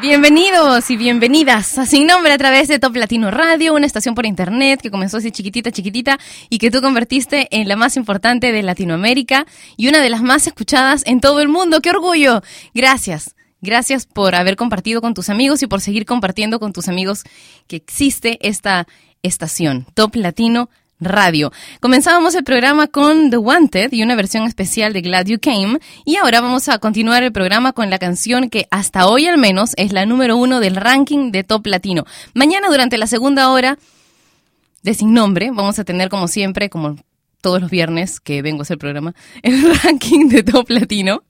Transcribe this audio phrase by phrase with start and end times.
[0.00, 4.26] Bienvenidos y bienvenidas a Sin Nombre a través de Top Latino Radio, una estación por
[4.26, 6.18] internet que comenzó así chiquitita, chiquitita
[6.48, 9.46] y que tú convertiste en la más importante de Latinoamérica
[9.76, 11.80] y una de las más escuchadas en todo el mundo.
[11.80, 12.42] ¡Qué orgullo!
[12.74, 13.34] Gracias.
[13.60, 17.22] Gracias por haber compartido con tus amigos y por seguir compartiendo con tus amigos
[17.66, 18.86] que existe esta
[19.22, 20.83] estación, Top Latino Radio.
[21.80, 26.16] Comenzábamos el programa con The Wanted y una versión especial de Glad You Came y
[26.16, 29.92] ahora vamos a continuar el programa con la canción que hasta hoy al menos es
[29.92, 32.04] la número uno del ranking de Top Latino.
[32.34, 33.78] Mañana durante la segunda hora
[34.82, 36.96] de Sin Nombre vamos a tener como siempre, como
[37.40, 41.22] todos los viernes que vengo a hacer el programa, el ranking de Top Latino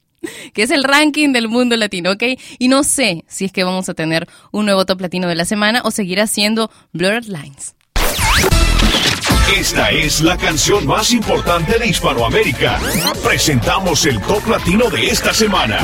[0.53, 2.23] que es el ranking del mundo latino, ¿ok?
[2.59, 5.45] Y no sé si es que vamos a tener un nuevo top latino de la
[5.45, 7.75] semana o seguirá siendo Blurred Lines.
[9.53, 12.81] Esta es la canción más importante de Hispanoamérica.
[13.23, 15.79] Presentamos el top latino de esta semana.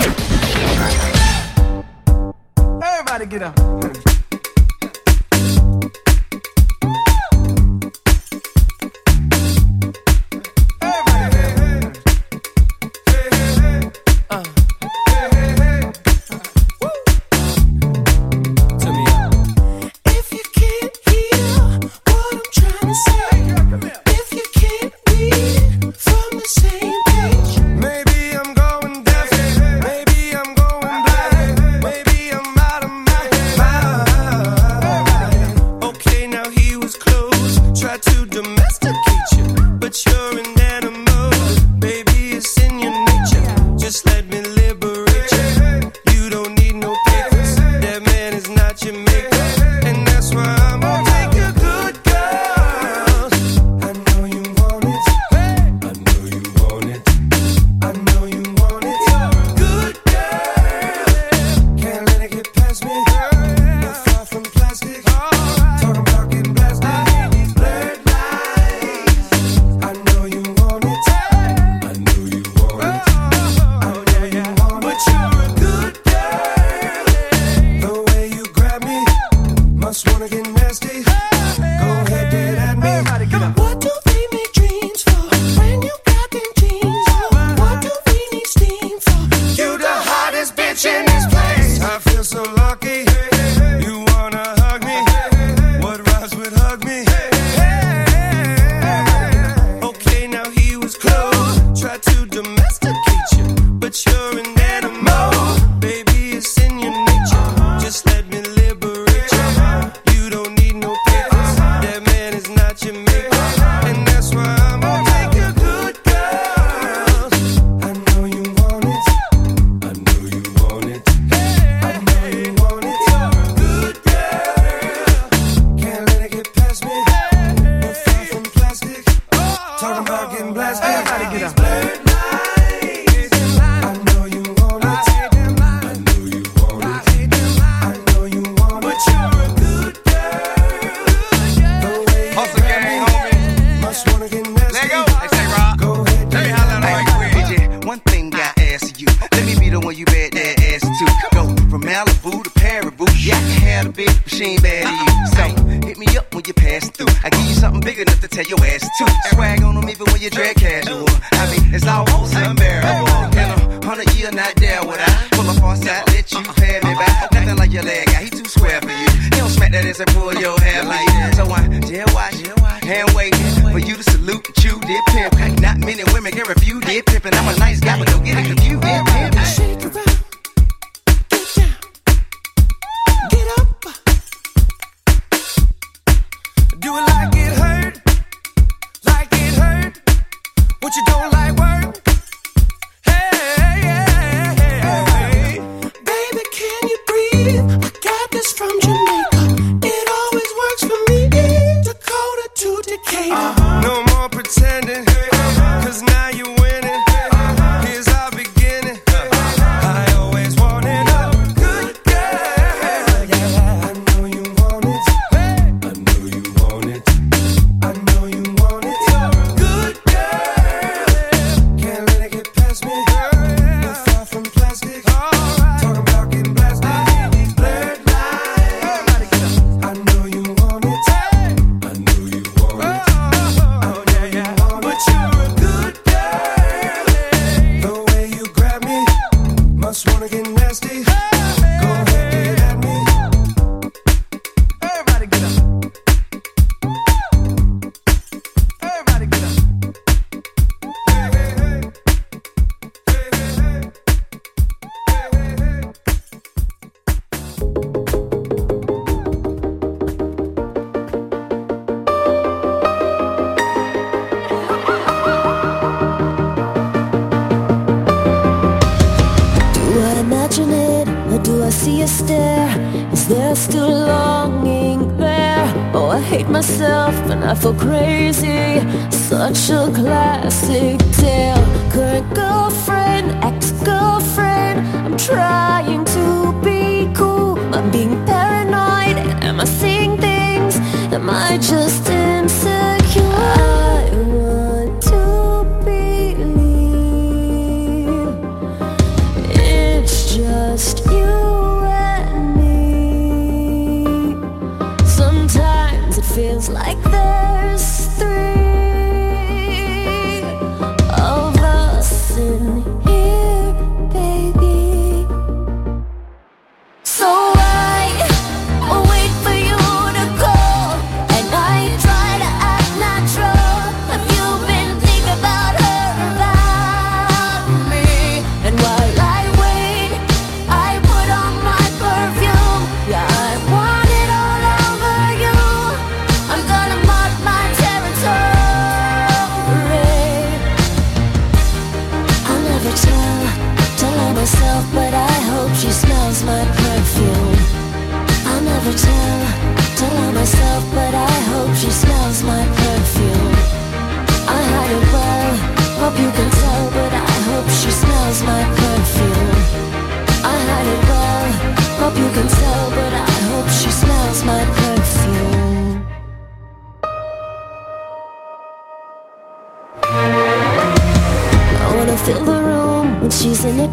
[130.10, 130.82] start blast.
[130.82, 132.59] Everybody get up.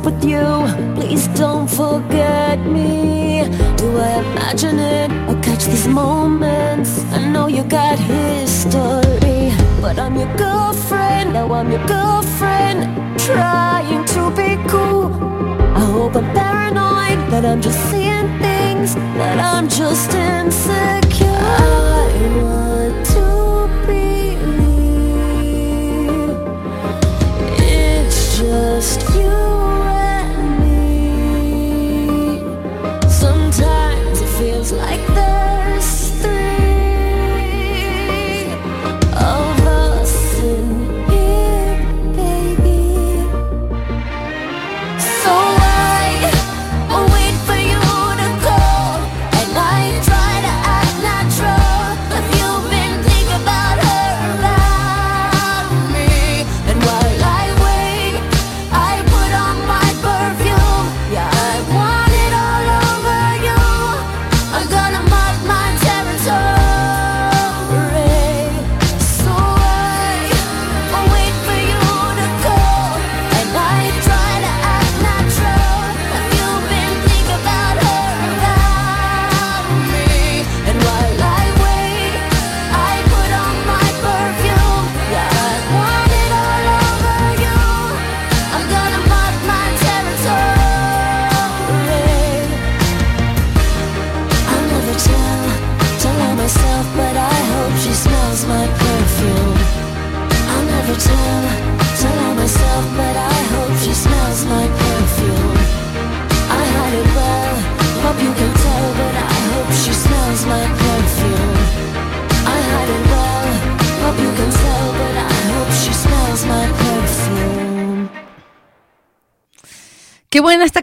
[0.08, 0.48] with you.
[0.96, 3.44] Please don't forget me.
[3.76, 6.92] Do I imagine it or catch these moments?
[7.18, 11.34] I know you got history, but I'm your girlfriend.
[11.34, 12.80] Now I'm your girlfriend,
[13.28, 15.08] trying to be cool.
[15.80, 21.28] I hope I'm paranoid that I'm just seeing things, that I'm just insecure.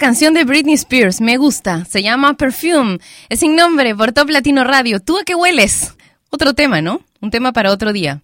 [0.05, 2.99] canción de Britney Spears, me gusta, se llama Perfume,
[3.31, 5.01] es sin nombre por Top Latino Radio.
[5.01, 5.97] ¿Tú a qué hueles?
[6.29, 7.01] Otro tema, ¿no?
[7.23, 8.21] Un tema para otro día,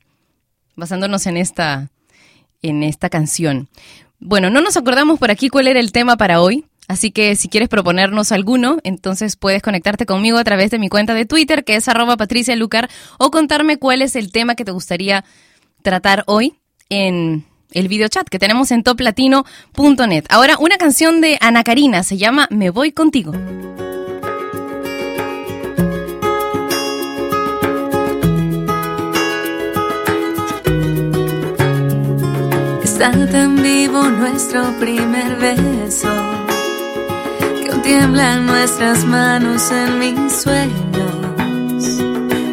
[0.76, 1.88] basándonos en esta,
[2.60, 3.70] en esta canción.
[4.18, 7.48] Bueno, no nos acordamos por aquí cuál era el tema para hoy, así que si
[7.48, 11.76] quieres proponernos alguno, entonces puedes conectarte conmigo a través de mi cuenta de Twitter, que
[11.76, 15.24] es arroba patricialucar, o contarme cuál es el tema que te gustaría
[15.80, 16.56] tratar hoy
[16.90, 20.24] en el videochat que tenemos en toplatino.net.
[20.28, 23.32] Ahora, una canción de Ana Karina se llama Me voy contigo.
[32.82, 36.08] Está tan vivo nuestro primer beso
[37.62, 42.00] que aún tiemblan nuestras manos en mis sueños.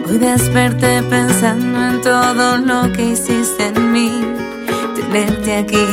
[0.09, 4.36] Hoy desperté pensando en todo lo que hiciste en mí
[5.11, 5.85] verte aquí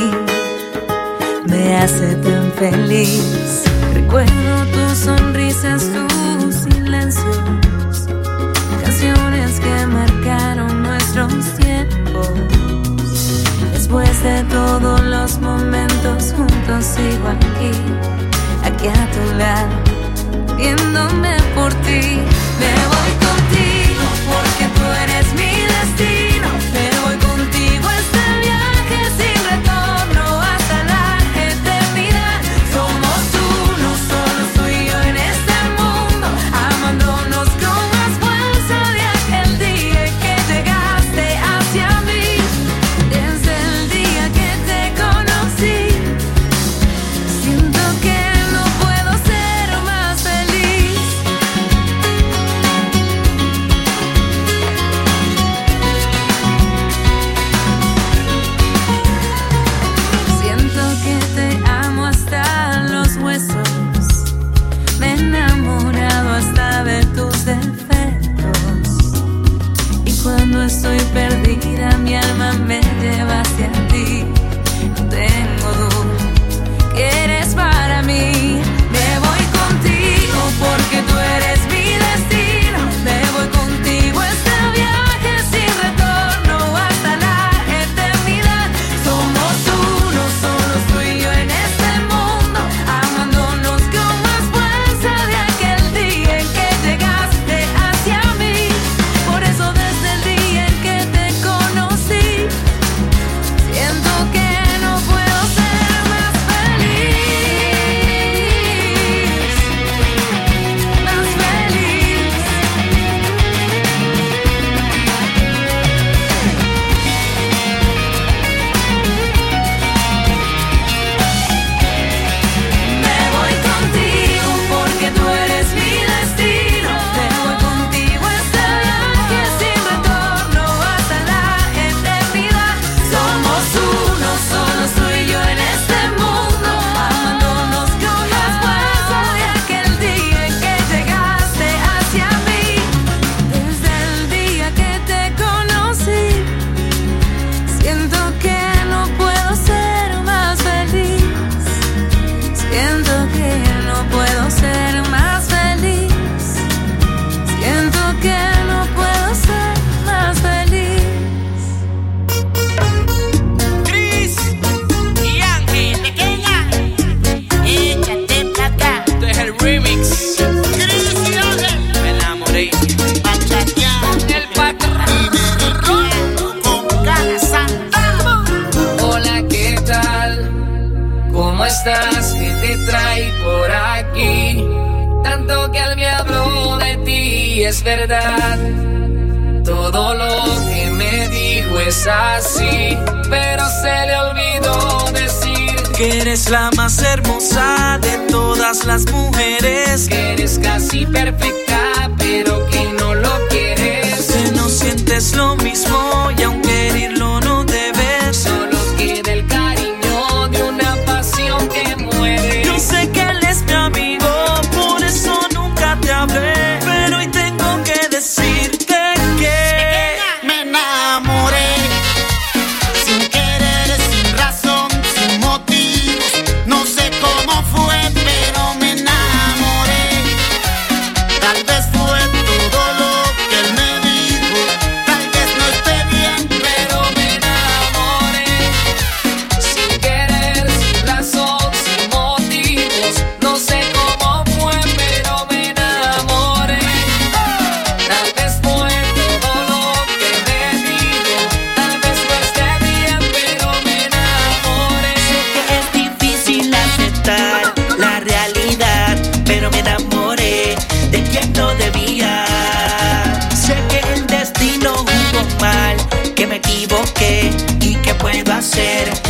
[1.47, 3.63] me hace tan feliz.
[3.93, 8.07] Recuerdo tus sonrisas, tus silencios,
[8.83, 12.29] canciones que marcaron nuestros tiempos.
[13.73, 17.71] Después de todos los momentos juntos sigo aquí,
[18.63, 22.19] aquí a tu lado, viéndome por ti.
[22.59, 22.94] Me voy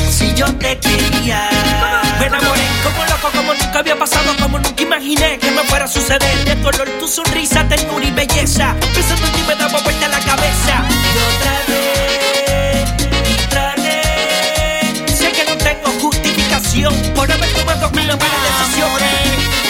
[0.09, 1.49] si yo te quería?
[2.19, 5.87] Me enamoré como loco, como nunca había pasado, como nunca imaginé que me fuera a
[5.87, 6.45] suceder.
[6.45, 8.75] De tu olor, tu sonrisa, ternura y belleza.
[8.93, 10.83] Pensando en ti me daba vuelta la cabeza.
[11.13, 12.85] Y otra vez,
[13.29, 14.01] y traté.
[15.15, 19.64] Sé que no tengo justificación por haber tomado una mala decisión.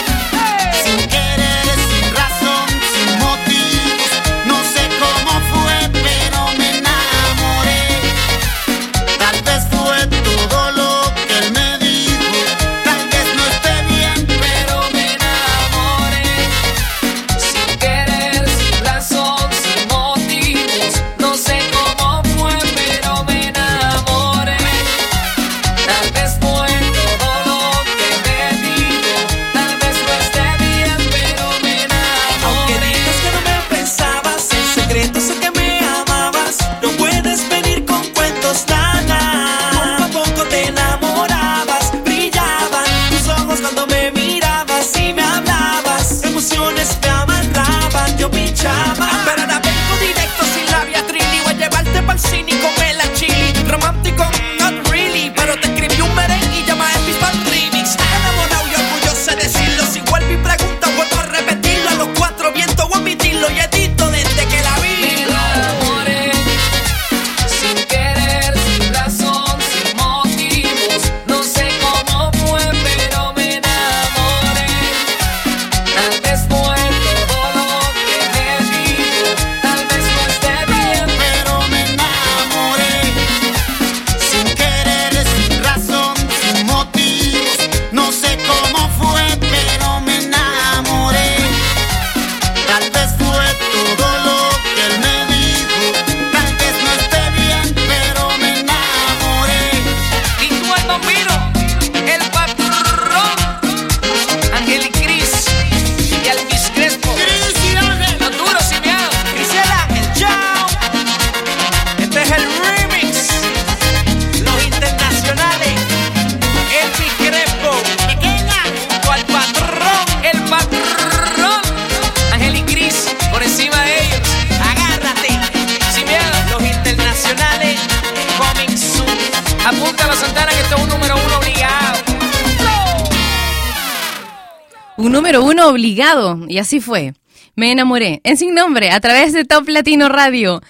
[136.48, 137.14] Y así fue.
[137.56, 140.62] Me enamoré, en sin nombre, a través de Top Latino Radio.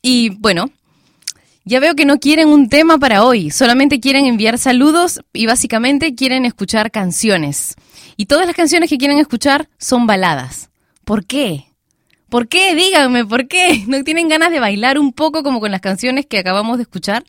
[0.00, 0.70] Y bueno,
[1.64, 6.14] ya veo que no quieren un tema para hoy, solamente quieren enviar saludos y básicamente
[6.14, 7.76] quieren escuchar canciones.
[8.16, 10.70] Y todas las canciones que quieren escuchar son baladas.
[11.04, 11.66] ¿Por qué?
[12.28, 12.74] ¿Por qué?
[12.74, 13.84] Díganme, ¿por qué?
[13.88, 17.24] ¿No tienen ganas de bailar un poco como con las canciones que acabamos de escuchar?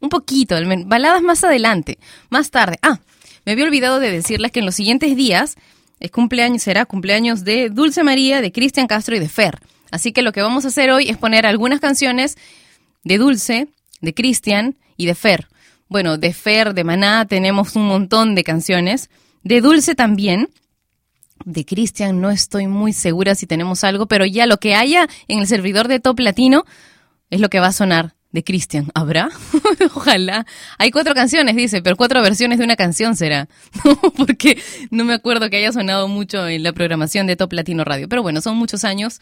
[0.00, 0.56] Un poquito,
[0.86, 1.98] baladas más adelante,
[2.30, 2.78] más tarde.
[2.82, 3.00] Ah,
[3.44, 5.56] me había olvidado de decirles que en los siguientes días
[6.04, 9.58] es cumpleaños, será cumpleaños de Dulce María, de Cristian Castro y de Fer.
[9.90, 12.36] Así que lo que vamos a hacer hoy es poner algunas canciones
[13.04, 13.68] de Dulce,
[14.02, 15.48] de Cristian y de Fer.
[15.88, 19.08] Bueno, de Fer, de Maná tenemos un montón de canciones.
[19.44, 20.50] De Dulce también.
[21.46, 25.38] De Cristian no estoy muy segura si tenemos algo, pero ya lo que haya en
[25.38, 26.66] el servidor de Top Latino
[27.30, 28.90] es lo que va a sonar de Cristian.
[28.94, 29.30] ¿Habrá?
[29.94, 30.44] Ojalá.
[30.76, 33.48] Hay cuatro canciones, dice, pero cuatro versiones de una canción será.
[34.16, 34.58] Porque
[34.90, 38.08] no me acuerdo que haya sonado mucho en la programación de Top Latino Radio.
[38.08, 39.20] Pero bueno, son muchos años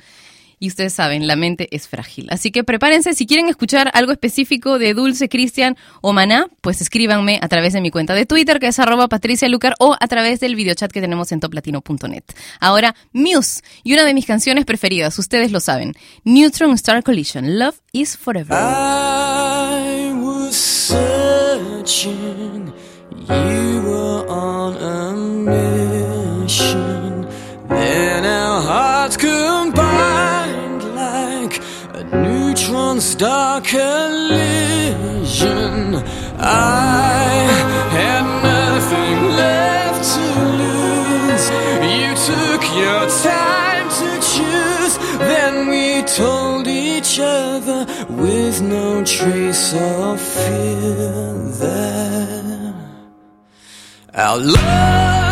[0.62, 2.28] y ustedes saben, la mente es frágil.
[2.30, 7.40] Así que prepárense, si quieren escuchar algo específico de Dulce, Cristian o Maná, pues escríbanme
[7.42, 10.38] a través de mi cuenta de Twitter, que es arroba Patricia Lucar, o a través
[10.38, 12.22] del videochat que tenemos en toplatino.net.
[12.60, 17.80] Ahora, Muse, y una de mis canciones preferidas, ustedes lo saben, Neutron Star Collision, Love
[17.92, 18.56] is Forever.
[18.56, 22.12] I was searching,
[23.28, 25.12] you were on a
[26.44, 27.26] mission.
[27.68, 29.61] Then our hearts combined
[33.02, 33.96] star collision.
[36.38, 37.48] I
[37.98, 40.26] had nothing left to
[40.60, 41.46] lose.
[41.98, 44.94] You took your time to choose.
[45.18, 52.74] Then we told each other with no trace of fear that
[54.14, 55.31] our love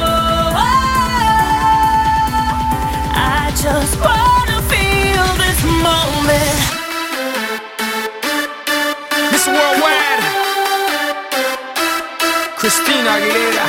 [13.11, 13.65] Aguilera.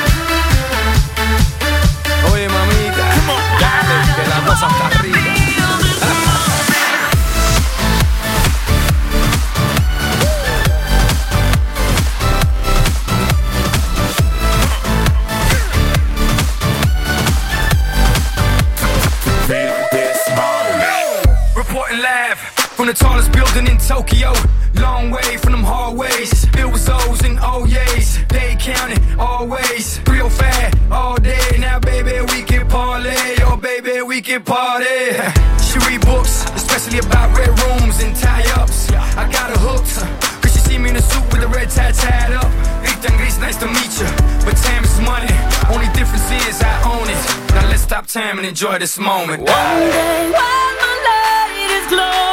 [2.31, 3.05] Oye, mamita,
[3.59, 5.19] dale, que la cosa está rica.
[22.75, 24.33] From the tallest building in Tokyo.
[24.73, 26.45] Long way from them hallways.
[26.47, 28.32] Filled with O's and O's.
[28.63, 29.99] Counting always.
[30.07, 31.57] Real fat all day.
[31.59, 33.35] Now, baby, we can parlay.
[33.41, 34.85] Oh, baby, we can party.
[35.73, 38.91] She read books, especially about red rooms and tie ups.
[38.91, 39.95] I got her hooked.
[40.41, 42.45] Cause she see me in a suit with a red tie tied up.
[43.03, 44.07] And Gris, nice to meet you.
[44.45, 45.27] But time is money.
[45.73, 47.19] Only difference is I own it.
[47.53, 49.43] Now let's stop time and enjoy this moment.
[49.43, 52.32] One day while the light is glowing,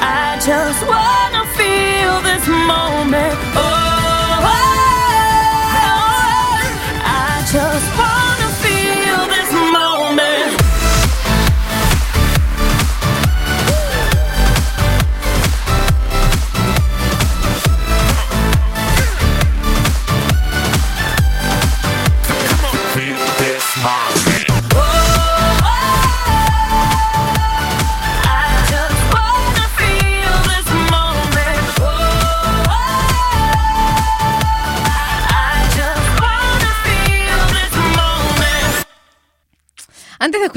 [0.00, 3.34] I just wanna feel this moment.
[3.56, 3.71] Oh,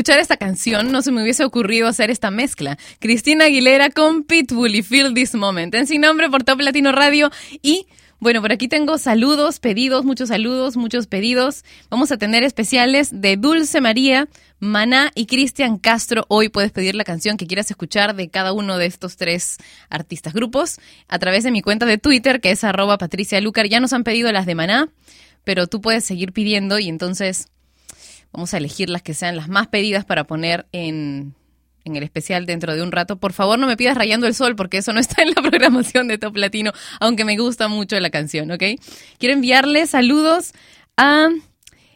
[0.05, 2.77] escuchar esta canción, no se me hubiese ocurrido hacer esta mezcla.
[2.99, 5.73] Cristina Aguilera con Pitbull y Feel This Moment.
[5.73, 7.31] En sin nombre por Top Latino Radio.
[7.63, 7.87] Y
[8.19, 11.63] bueno, por aquí tengo saludos, pedidos, muchos saludos, muchos pedidos.
[11.89, 14.29] Vamos a tener especiales de Dulce María,
[14.59, 16.25] Maná y Cristian Castro.
[16.27, 19.57] Hoy puedes pedir la canción que quieras escuchar de cada uno de estos tres
[19.89, 20.77] artistas grupos
[21.07, 23.67] a través de mi cuenta de Twitter, que es arroba Patricia Lucar.
[23.67, 24.87] Ya nos han pedido las de Maná,
[25.43, 27.47] pero tú puedes seguir pidiendo y entonces
[28.35, 31.35] Vamos a elegir las que sean las más pedidas para poner en,
[31.85, 33.17] en el especial dentro de un rato.
[33.17, 36.09] Por favor, no me pidas Rayando el Sol porque eso no está en la programación
[36.09, 38.63] de Top Latino, aunque me gusta mucho la canción, ¿ok?
[39.19, 40.51] Quiero enviarles saludos
[40.97, 41.29] a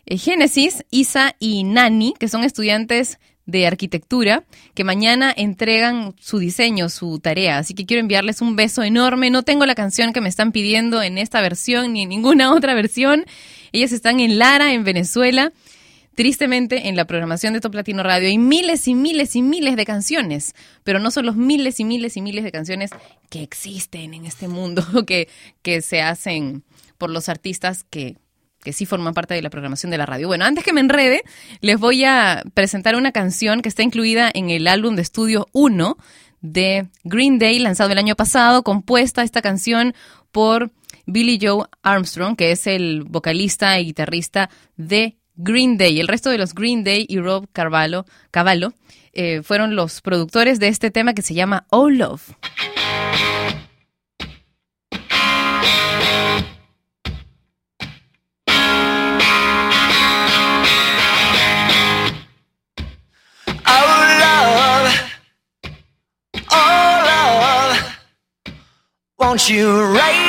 [0.05, 6.87] eh, Génesis, Isa y Nani, que son estudiantes de arquitectura, que mañana entregan su diseño,
[6.87, 7.57] su tarea.
[7.57, 9.29] Así que quiero enviarles un beso enorme.
[9.29, 12.75] No tengo la canción que me están pidiendo en esta versión ni en ninguna otra
[12.75, 13.25] versión.
[13.71, 15.51] Ellas están en Lara, en Venezuela.
[16.19, 19.85] Tristemente, en la programación de Top Latino Radio hay miles y miles y miles de
[19.85, 20.53] canciones,
[20.83, 22.89] pero no son los miles y miles y miles de canciones
[23.29, 25.29] que existen en este mundo, que,
[25.61, 26.65] que se hacen
[26.97, 28.17] por los artistas que
[28.61, 30.27] que sí forman parte de la programación de la radio.
[30.27, 31.21] Bueno, antes que me enrede,
[31.61, 35.95] les voy a presentar una canción que está incluida en el álbum de estudio 1
[36.41, 39.95] de Green Day, lanzado el año pasado, compuesta esta canción
[40.33, 40.71] por
[41.05, 45.99] Billy Joe Armstrong, que es el vocalista y guitarrista de Green Day.
[45.99, 48.73] El resto de los Green Day y Rob Carvalho, Cavallo
[49.13, 52.35] eh, fueron los productores de este tema que se llama Oh Love.
[63.65, 64.09] Oh
[66.51, 66.79] oh
[69.17, 70.28] won't you rain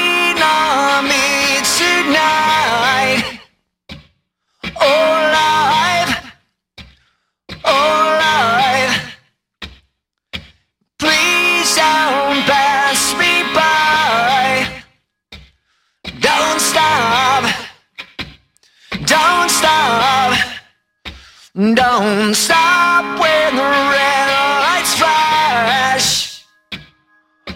[21.61, 24.28] Don't stop when the red
[24.64, 26.46] lights flash.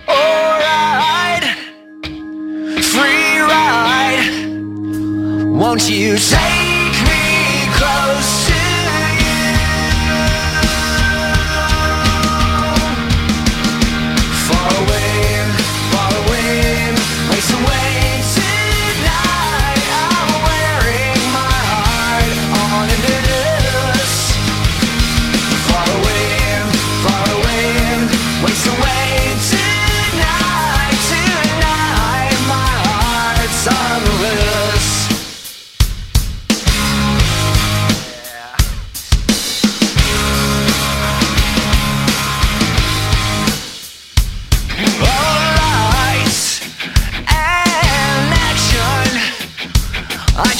[0.06, 1.44] Alright,
[2.84, 4.28] free ride.
[5.58, 6.53] Won't you take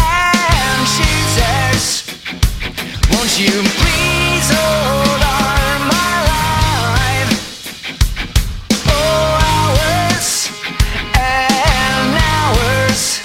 [0.00, 2.08] and choosers.
[3.12, 7.32] Won't you please hold on my life?
[8.88, 10.28] Oh, hours
[11.12, 13.20] and hours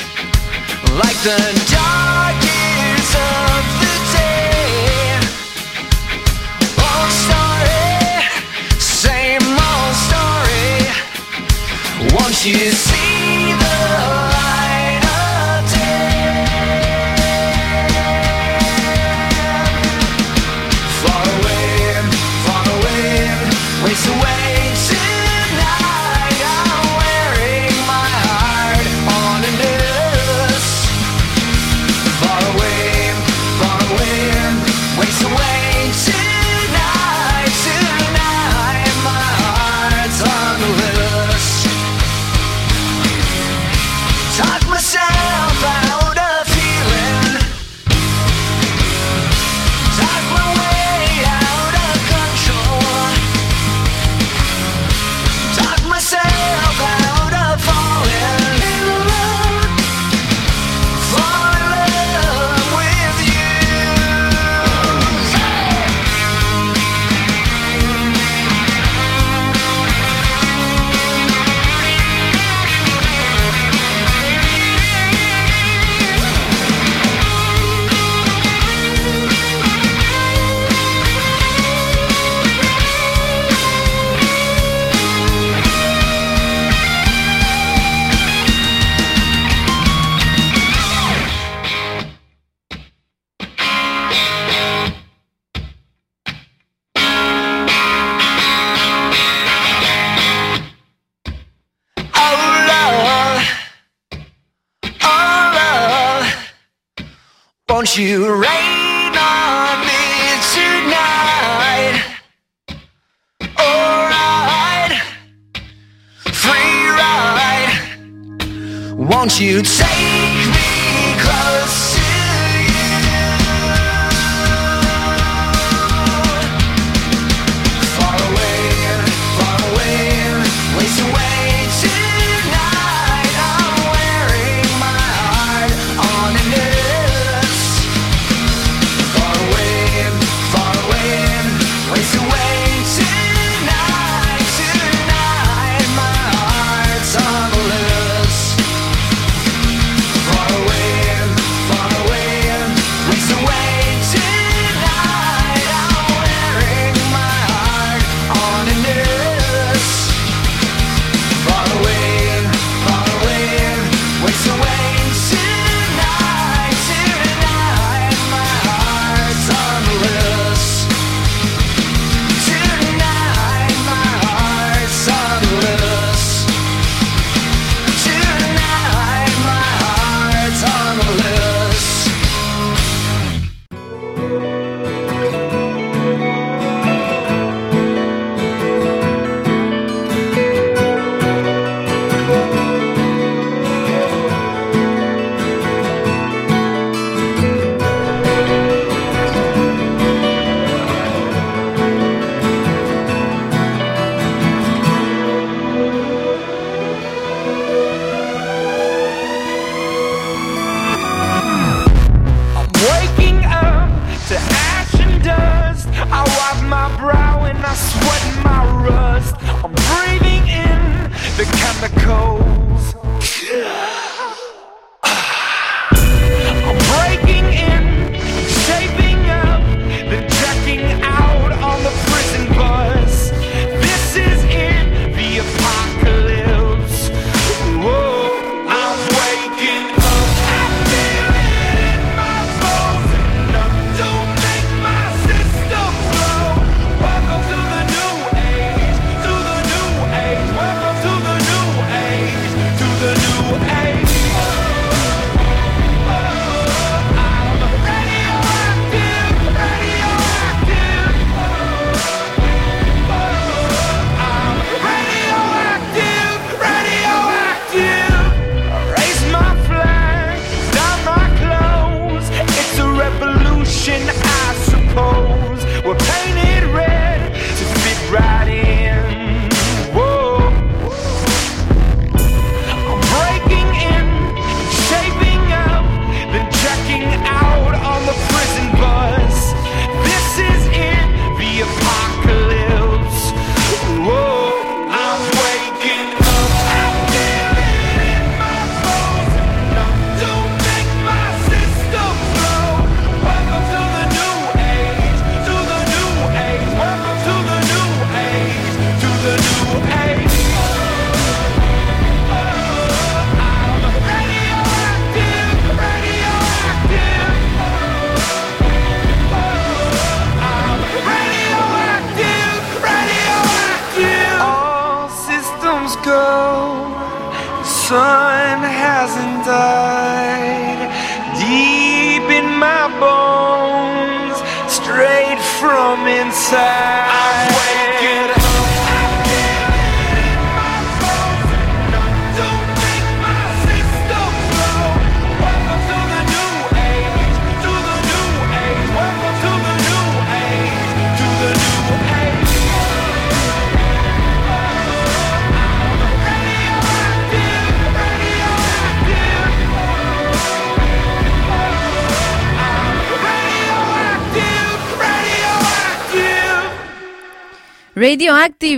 [1.00, 1.61] like the
[12.44, 12.71] you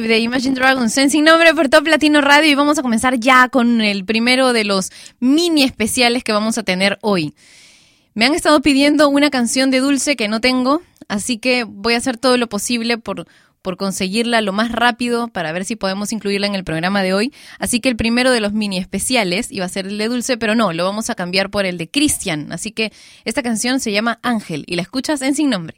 [0.07, 3.47] De Imagine Dragons en sin nombre por Top Latino Radio y vamos a comenzar ya
[3.47, 4.91] con el primero de los
[5.21, 7.33] mini especiales que vamos a tener hoy.
[8.13, 11.97] Me han estado pidiendo una canción de Dulce que no tengo, así que voy a
[11.97, 13.27] hacer todo lo posible por,
[13.61, 17.33] por conseguirla lo más rápido para ver si podemos incluirla en el programa de hoy.
[17.57, 20.53] Así que el primero de los mini especiales iba a ser el de Dulce, pero
[20.53, 22.51] no, lo vamos a cambiar por el de Cristian.
[22.51, 22.91] Así que
[23.23, 25.77] esta canción se llama Ángel y la escuchas en sin nombre.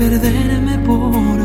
[0.00, 1.39] Perderme por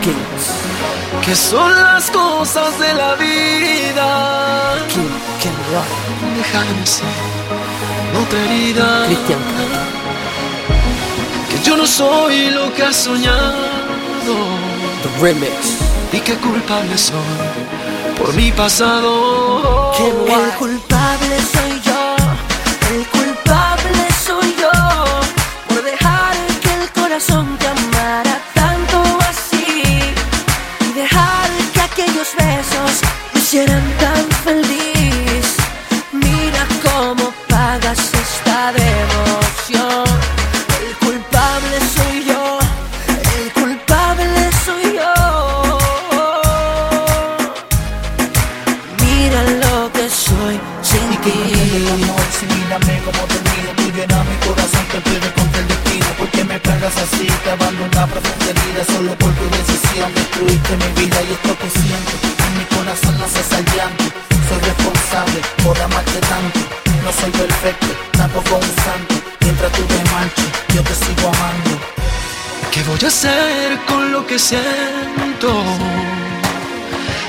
[0.00, 0.44] Kings.
[1.24, 4.86] Que son las cosas de la vida.
[4.88, 5.90] King, King Rock.
[6.36, 7.06] Déjame ser
[8.22, 9.06] otra herida.
[9.06, 9.40] Cristian
[11.50, 14.34] Que yo no soy lo que has soñado.
[15.02, 15.78] The Remix.
[16.12, 17.14] Y que culpable soy
[18.18, 19.92] por mi pasado.
[19.98, 20.69] El culpable
[74.50, 75.52] siento?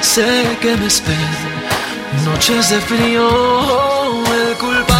[0.02, 1.62] Sé que me esperan
[2.26, 3.30] noches de frío.
[4.40, 4.91] El culpable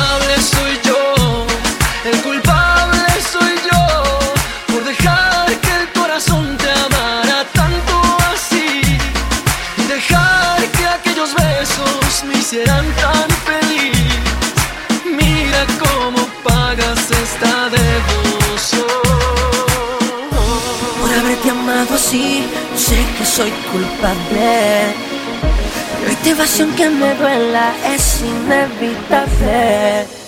[23.42, 24.94] soy culpable.
[26.00, 26.30] Pero esta
[26.76, 30.21] que me duela es inevitable.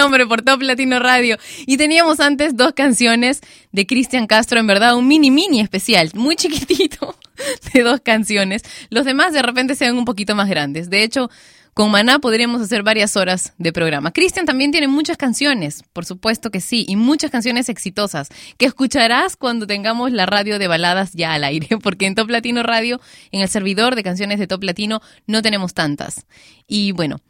[0.00, 1.36] Nombre por Top Latino Radio.
[1.66, 6.36] Y teníamos antes dos canciones de Cristian Castro, en verdad un mini mini especial, muy
[6.36, 7.16] chiquitito,
[7.74, 8.62] de dos canciones.
[8.88, 10.88] Los demás de repente se ven un poquito más grandes.
[10.88, 11.28] De hecho,
[11.74, 14.10] con Maná podríamos hacer varias horas de programa.
[14.10, 19.36] Cristian también tiene muchas canciones, por supuesto que sí, y muchas canciones exitosas que escucharás
[19.36, 23.00] cuando tengamos la radio de baladas ya al aire, porque en Top Latino Radio,
[23.32, 26.26] en el servidor de canciones de Top Latino, no tenemos tantas.
[26.66, 27.20] Y bueno,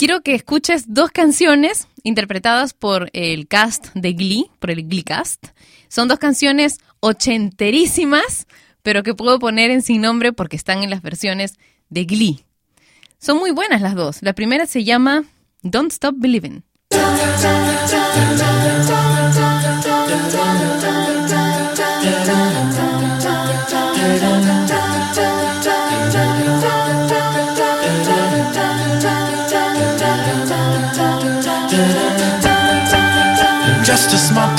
[0.00, 5.48] quiero que escuches dos canciones interpretadas por el cast de Glee, por el Glee Cast.
[5.88, 8.46] Son dos canciones ochenterísimas,
[8.82, 11.58] pero que puedo poner en sin nombre porque están en las versiones
[11.90, 12.46] de Glee.
[13.18, 14.22] Son muy buenas las dos.
[14.22, 15.24] La primera se llama
[15.60, 16.64] Don't Stop Believing.
[34.00, 34.56] Just a small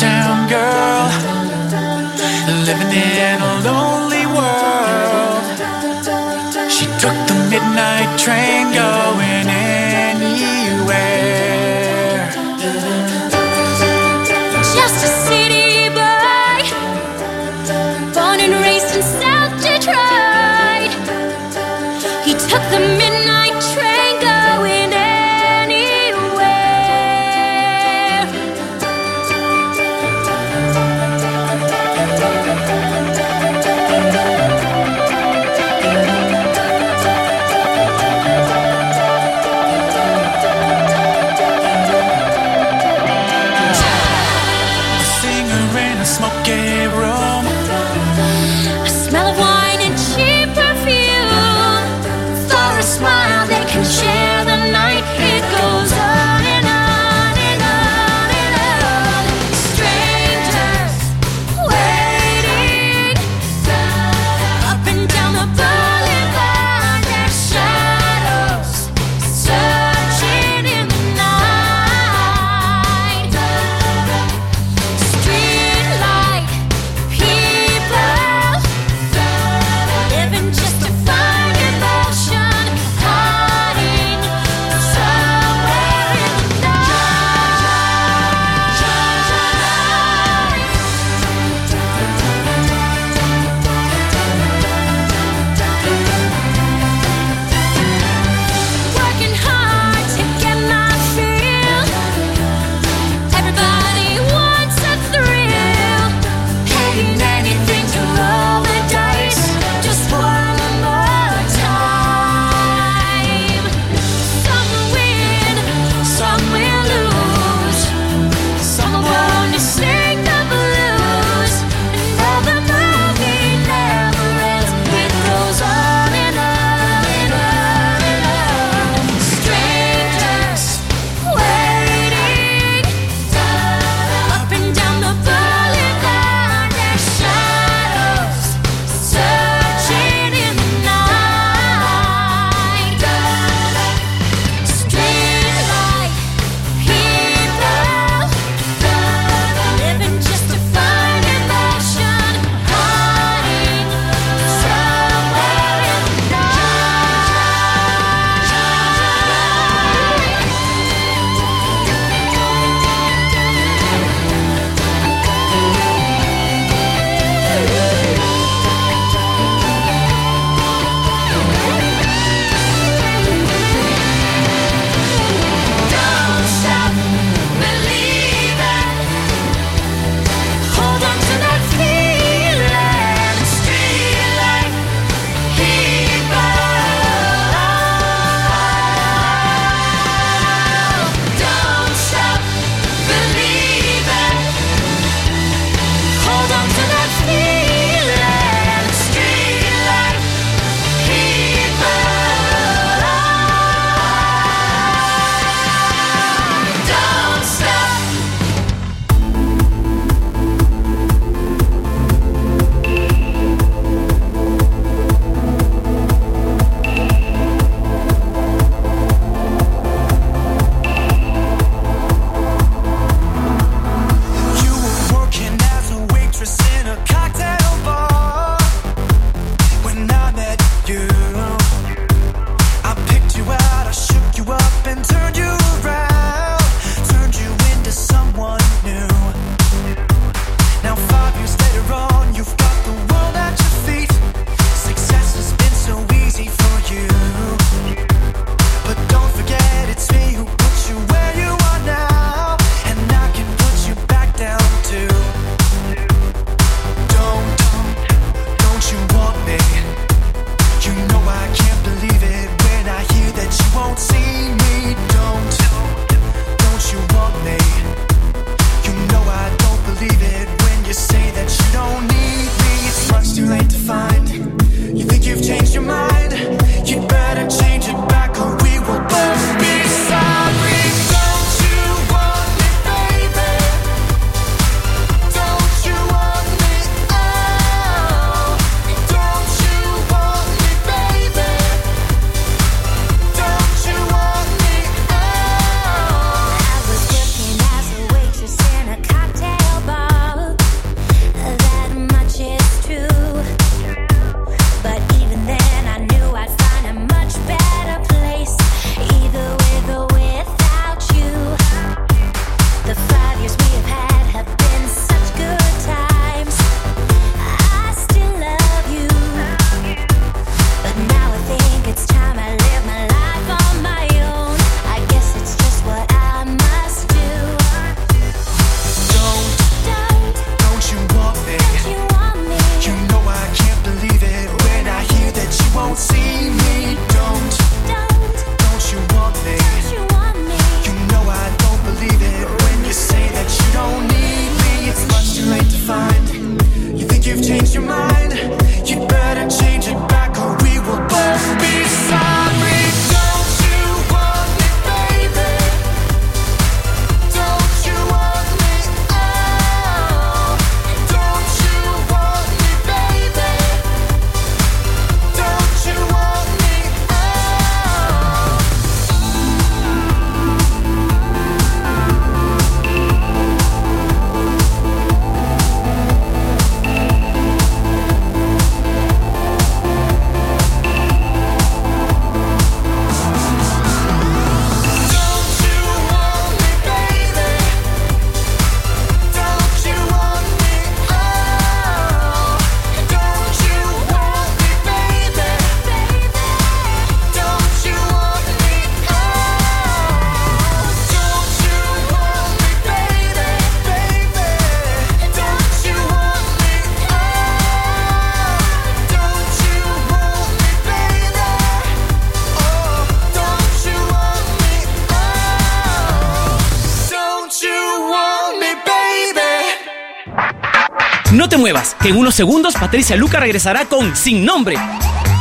[422.41, 424.75] segundos Patricia Luca regresará con Sin Nombre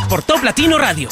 [0.06, 1.08] por Top Latino Radio.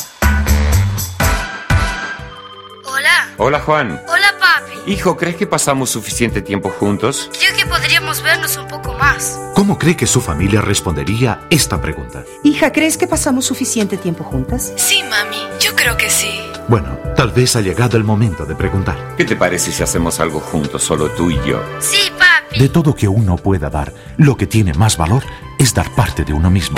[2.85, 3.29] Hola.
[3.39, 4.03] Hola Juan.
[4.07, 4.93] Hola, papi.
[4.93, 7.31] Hijo, ¿crees que pasamos suficiente tiempo juntos?
[7.39, 9.41] Creo que podríamos vernos un poco más.
[9.55, 12.23] ¿Cómo cree que su familia respondería esta pregunta?
[12.45, 14.75] Hija, ¿crees que pasamos suficiente tiempo juntas?
[14.77, 15.39] Sí, mami.
[15.59, 16.39] Yo creo que sí.
[16.69, 19.15] Bueno, tal vez ha llegado el momento de preguntar.
[19.17, 21.65] ¿Qué te parece si hacemos algo juntos, solo tú y yo?
[21.81, 22.08] Sí.
[22.59, 25.23] De todo que uno pueda dar, lo que tiene más valor
[25.61, 26.77] es dar parte de uno mismo.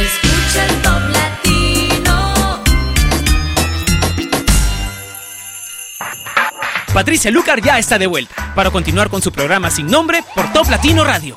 [0.00, 2.62] Escucha el top latino.
[6.94, 10.70] Patricia Lucar ya está de vuelta para continuar con su programa Sin Nombre por Top
[10.70, 11.36] Latino Radio.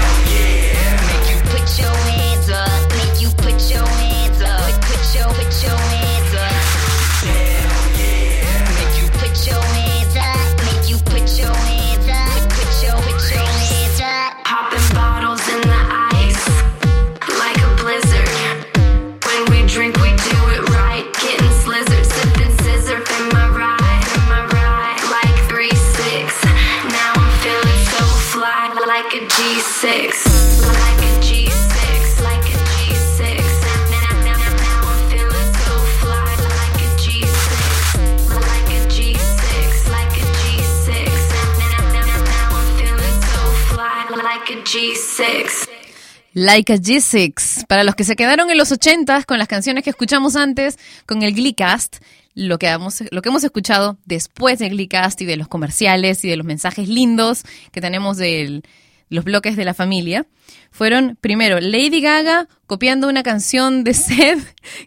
[46.41, 47.67] Like a G6.
[47.67, 51.21] Para los que se quedaron en los 80 con las canciones que escuchamos antes, con
[51.21, 51.97] el Gleecast,
[52.33, 56.29] lo que, hemos, lo que hemos escuchado después del Gleecast y de los comerciales y
[56.29, 58.63] de los mensajes lindos que tenemos de
[59.09, 60.25] los bloques de la familia,
[60.71, 64.39] fueron primero Lady Gaga copiando una canción de Seth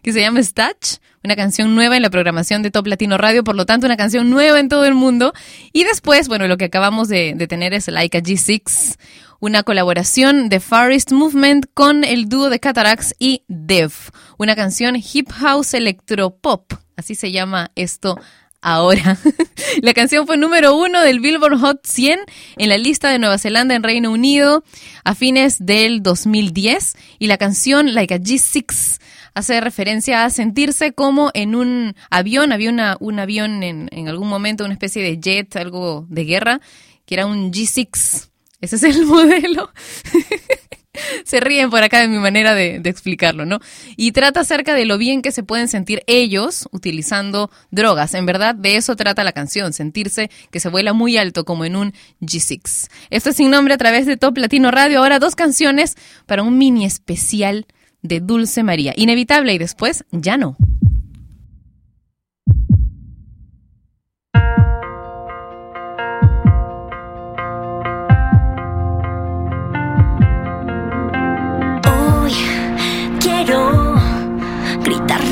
[0.03, 3.55] que se llama Stitch, una canción nueva en la programación de Top Latino Radio, por
[3.55, 5.33] lo tanto una canción nueva en todo el mundo.
[5.71, 8.97] Y después, bueno, lo que acabamos de, de tener es Like a G6,
[9.39, 13.91] una colaboración de Far Movement con el dúo de Cataracts y Dev,
[14.37, 18.19] una canción hip house electropop, así se llama esto
[18.61, 19.17] ahora.
[19.81, 22.19] la canción fue número uno del Billboard Hot 100
[22.57, 24.63] en la lista de Nueva Zelanda en Reino Unido
[25.03, 28.99] a fines del 2010 y la canción Like a G6
[29.35, 34.63] hace referencia a sentirse como en un avión, había un avión en, en algún momento,
[34.63, 36.61] una especie de jet, algo de guerra,
[37.05, 38.29] que era un G6.
[38.65, 39.71] Ese es el modelo.
[41.23, 43.59] se ríen por acá de mi manera de, explicarlo, ¿no?
[43.95, 48.13] Y trata acerca de lo bien que se pueden sentir ellos utilizando drogas.
[48.13, 51.75] En verdad, de eso trata la canción, sentirse que se vuela muy alto como en
[51.75, 52.89] un G6.
[53.09, 54.99] Esto es sin nombre a través de Top Latino Radio.
[54.99, 57.65] Ahora dos canciones para un mini especial
[58.01, 58.93] de Dulce María.
[58.95, 60.57] Inevitable y después ya no.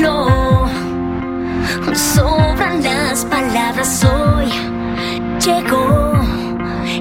[0.04, 0.68] Gritarlo.
[1.96, 4.50] Sobran las palabras hoy.
[5.40, 6.14] Llegó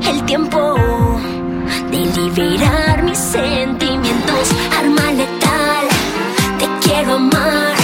[0.08, 0.76] el tiempo
[1.90, 4.50] de liberar mis sentimientos.
[4.78, 5.86] Arma letal,
[6.58, 7.74] te quiero amar.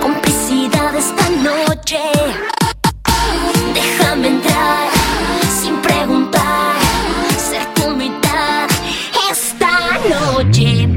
[0.00, 2.00] Complicidad esta noche.
[3.74, 4.88] Déjame entrar
[5.60, 6.74] sin preguntar.
[7.38, 8.68] Ser tu mitad
[9.30, 10.95] esta noche.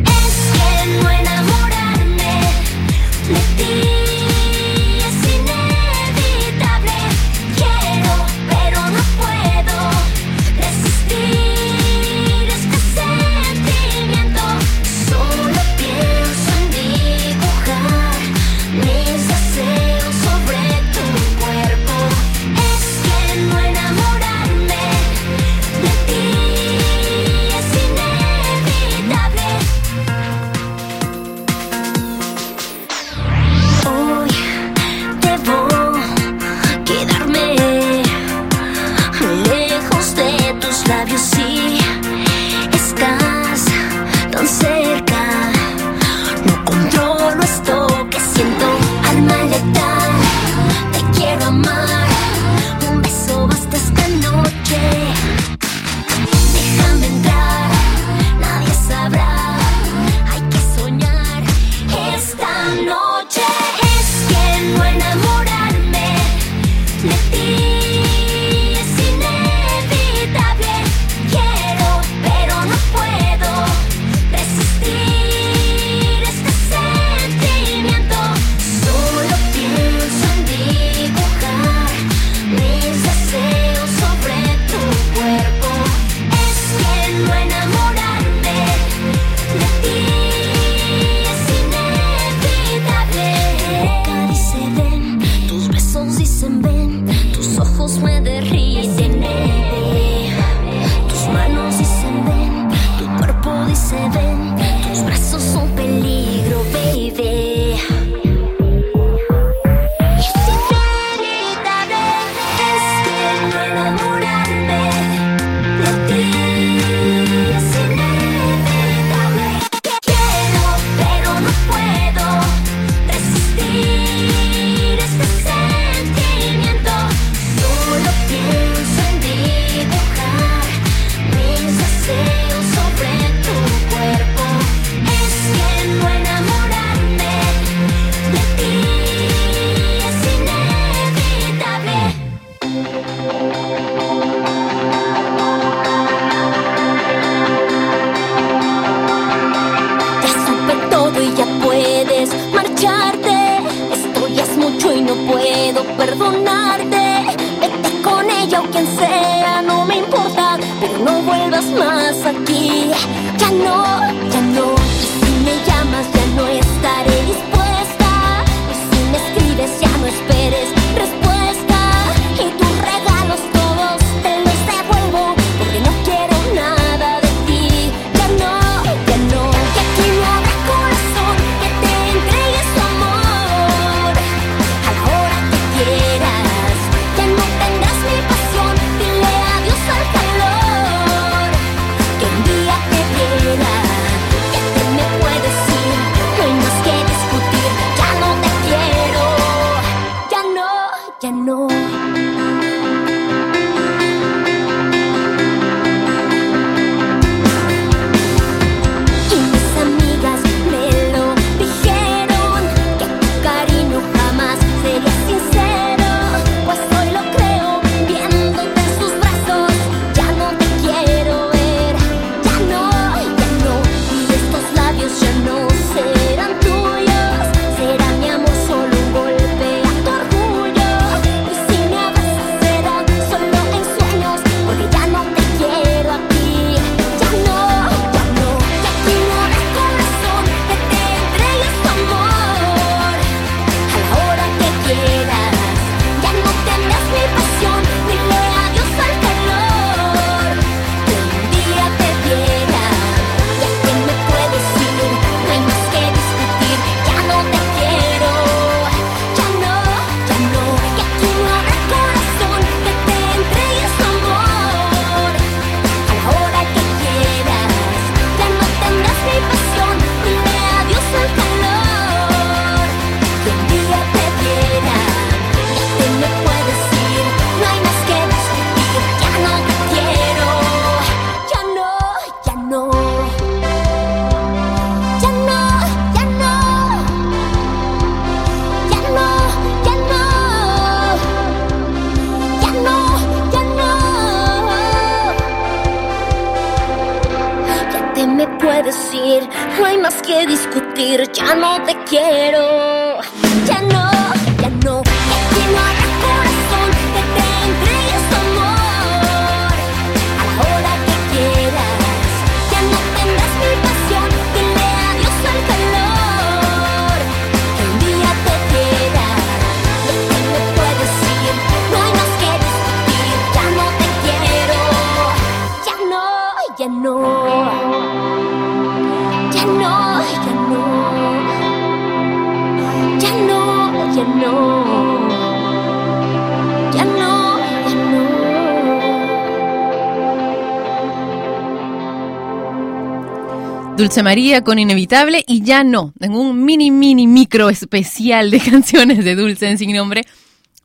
[344.10, 349.24] Dulce María con Inevitable y ya no, en un mini, mini, micro especial de canciones
[349.24, 350.26] de Dulce en Sin Nombre,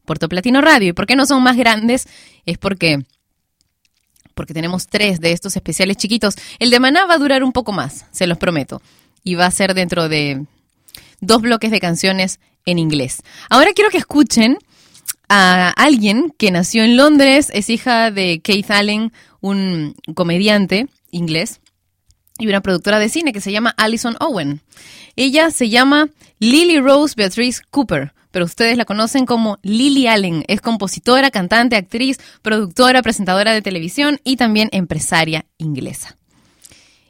[0.05, 0.91] Puerto Platino Radio.
[0.91, 2.07] ¿Y por qué no son más grandes?
[2.45, 3.03] Es porque,
[4.35, 6.35] porque tenemos tres de estos especiales chiquitos.
[6.59, 8.83] El de Maná va a durar un poco más, se los prometo.
[9.23, 10.45] Y va a ser dentro de
[11.23, 13.23] dos bloques de canciones en inglés.
[13.49, 14.59] Ahora quiero que escuchen
[15.31, 21.63] a alguien que nació en Londres, es hija de Keith Allen, un comediante inglés
[22.39, 24.61] y una productora de cine que se llama Alison Owen.
[25.17, 26.09] Ella se llama
[26.39, 30.45] Lily Rose Beatrice Cooper, pero ustedes la conocen como Lily Allen.
[30.49, 36.17] Es compositora, cantante, actriz, productora, presentadora de televisión y también empresaria inglesa.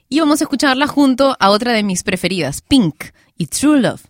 [0.08, 3.06] Y vamos a escucharla junto a otra de mis preferidas, Pink
[3.38, 4.02] y True Love.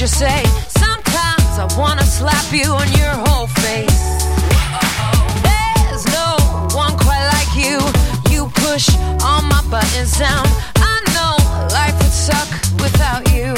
[0.00, 0.44] You say.
[0.68, 3.98] Sometimes I wanna slap you on your whole face.
[5.42, 6.38] There's no
[6.70, 7.82] one quite like you.
[8.30, 8.86] You push
[9.26, 10.46] all my buttons down.
[10.78, 11.34] I know
[11.74, 12.46] life would suck
[12.78, 13.50] without you.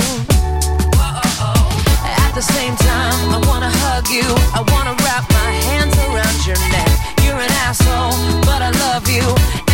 [2.24, 4.24] At the same time, I wanna hug you.
[4.56, 6.92] I wanna wrap my hands around your neck.
[7.20, 8.16] You're an asshole,
[8.48, 9.26] but I love you.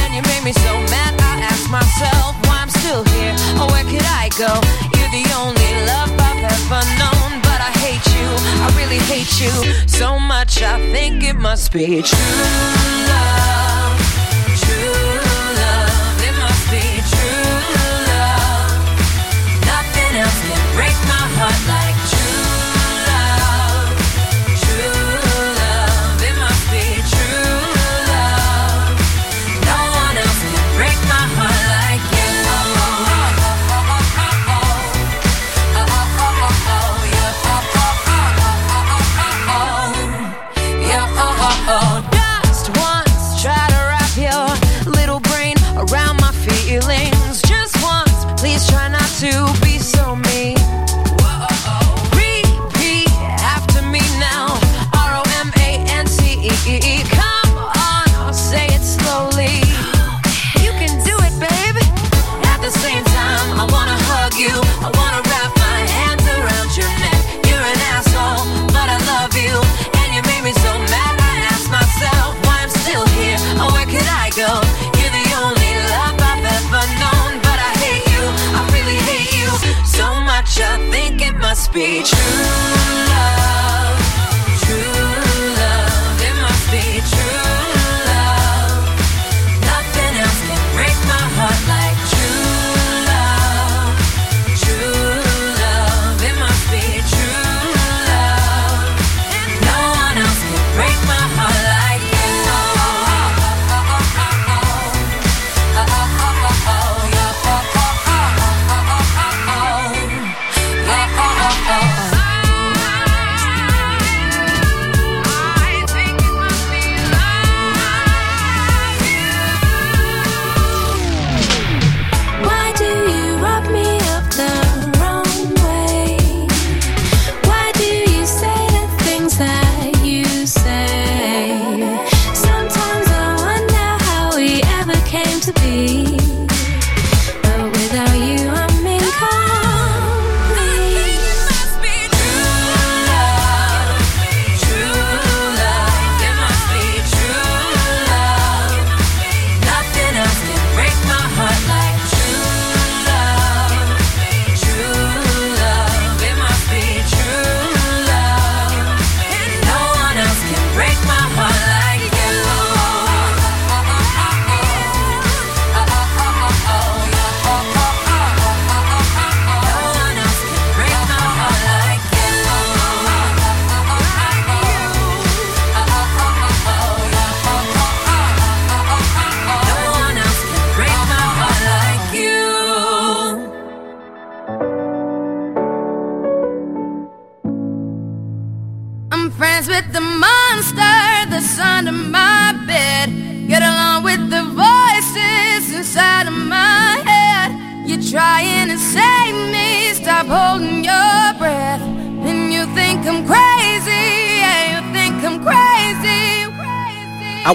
[0.03, 3.37] And you made me so mad, I ask myself why I'm still here.
[3.61, 4.51] Or where could I go?
[4.99, 6.26] You're the only love I've
[6.57, 7.31] ever known.
[7.43, 8.29] But I hate you,
[8.65, 9.53] I really hate you
[9.87, 10.63] so much.
[10.63, 12.19] I think it must be true
[13.11, 14.16] love.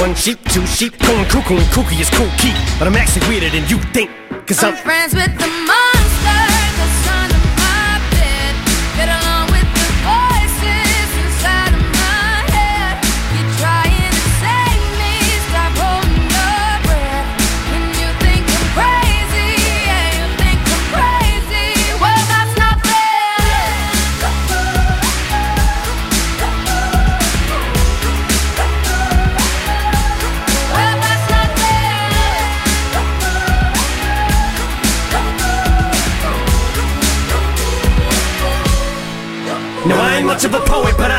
[0.00, 2.54] One sheep, two sheep, going cuckoo and kooky is cool key.
[2.78, 4.10] But I'm actually weirder than you think.
[4.46, 5.97] Cause I'm I'm friends with the monster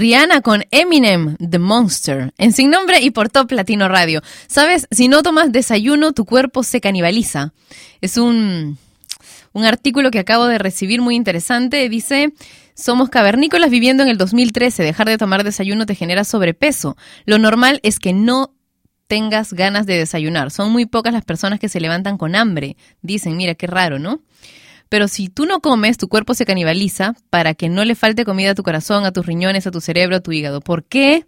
[0.00, 4.22] Rihanna con Eminem, The Monster, en Sin Nombre y por Top Latino Radio.
[4.46, 7.52] Sabes, si no tomas desayuno, tu cuerpo se canibaliza.
[8.00, 8.78] Es un,
[9.52, 11.86] un artículo que acabo de recibir muy interesante.
[11.90, 12.32] Dice,
[12.74, 14.84] somos cavernícolas viviendo en el 2013.
[14.84, 16.96] Dejar de tomar desayuno te genera sobrepeso.
[17.26, 18.54] Lo normal es que no
[19.06, 20.50] tengas ganas de desayunar.
[20.50, 22.78] Son muy pocas las personas que se levantan con hambre.
[23.02, 24.22] Dicen, mira, qué raro, ¿no?
[24.90, 28.50] Pero si tú no comes, tu cuerpo se canibaliza para que no le falte comida
[28.50, 30.60] a tu corazón, a tus riñones, a tu cerebro, a tu hígado.
[30.60, 31.24] ¿Por qué?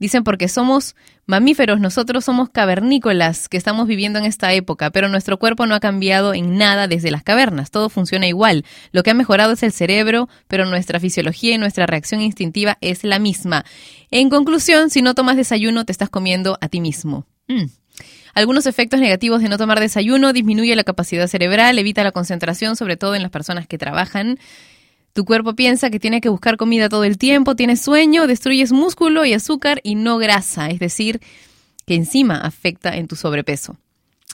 [0.00, 0.96] Dicen porque somos
[1.26, 5.80] mamíferos, nosotros somos cavernícolas que estamos viviendo en esta época, pero nuestro cuerpo no ha
[5.80, 8.64] cambiado en nada desde las cavernas, todo funciona igual.
[8.92, 13.04] Lo que ha mejorado es el cerebro, pero nuestra fisiología y nuestra reacción instintiva es
[13.04, 13.64] la misma.
[14.10, 17.26] En conclusión, si no tomas desayuno, te estás comiendo a ti mismo.
[17.46, 17.66] Mm.
[18.34, 22.96] Algunos efectos negativos de no tomar desayuno disminuye la capacidad cerebral, evita la concentración, sobre
[22.96, 24.38] todo en las personas que trabajan.
[25.12, 29.24] Tu cuerpo piensa que tiene que buscar comida todo el tiempo, tienes sueño, destruyes músculo
[29.24, 31.20] y azúcar y no grasa, es decir,
[31.86, 33.76] que encima afecta en tu sobrepeso.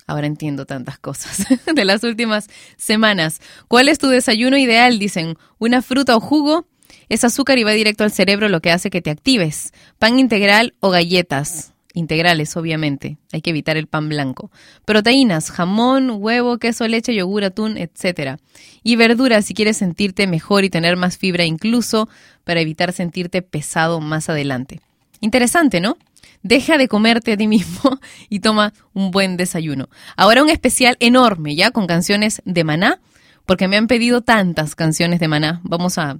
[0.07, 3.41] Ahora entiendo tantas cosas de las últimas semanas.
[3.69, 4.99] ¿Cuál es tu desayuno ideal?
[4.99, 6.67] Dicen, una fruta o jugo.
[7.09, 9.73] Es azúcar y va directo al cerebro, lo que hace que te actives.
[9.99, 13.17] Pan integral o galletas integrales, obviamente.
[13.33, 14.51] Hay que evitar el pan blanco.
[14.85, 18.39] Proteínas, jamón, huevo, queso, leche, yogur, atún, etc.
[18.83, 22.09] Y verduras si quieres sentirte mejor y tener más fibra incluso
[22.45, 24.81] para evitar sentirte pesado más adelante.
[25.21, 25.97] Interesante, ¿no?
[26.43, 27.99] Deja de comerte a ti mismo
[28.29, 29.89] y toma un buen desayuno.
[30.17, 31.71] Ahora un especial enorme, ¿ya?
[31.71, 33.01] Con canciones de Maná,
[33.47, 35.63] porque me han pedido tantas canciones de Maná.
[35.65, 36.19] Vamos a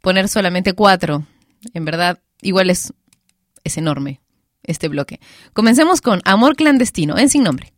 [0.00, 1.24] poner solamente cuatro.
[1.74, 2.92] En verdad, igual es,
[3.62, 4.21] es enorme
[4.64, 5.20] este bloque.
[5.52, 7.72] Comencemos con Amor Clandestino, en Sin Nombre.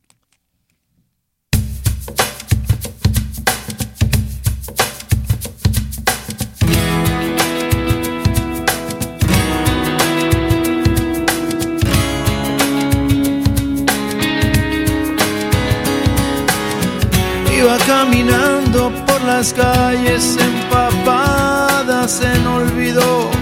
[17.56, 23.33] Iba caminando por las calles empapadas en olvido.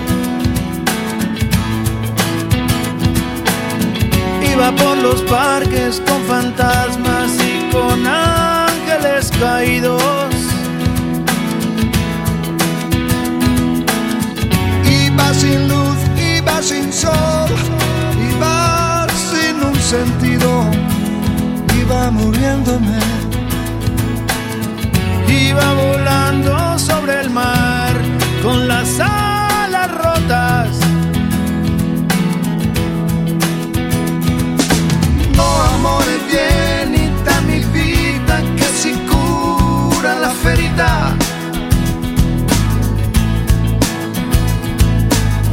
[4.62, 10.32] Iba por los parques con fantasmas y con ángeles caídos.
[14.88, 17.50] Iba sin luz, iba sin sol,
[18.36, 20.64] iba sin un sentido,
[21.80, 23.00] iba muriéndome.
[25.26, 27.94] Iba volando sobre el mar
[28.44, 29.21] con las alas
[36.32, 41.16] amore vienita mi vita che si cura la ferita.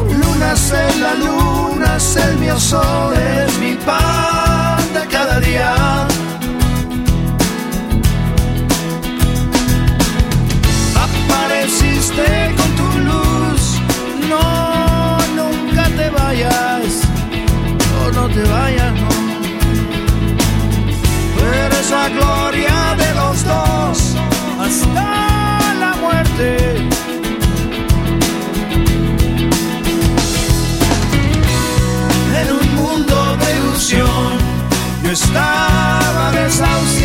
[0.08, 4.49] Luna sei la luna, sei il mio sole, mi pan
[21.90, 24.16] La gloria de los dos
[24.60, 26.48] hasta la muerte.
[32.42, 34.38] En un mundo de ilusión,
[35.04, 36.99] yo estaba desahuciado,